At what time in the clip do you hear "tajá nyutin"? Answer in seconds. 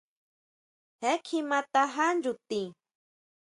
1.73-2.67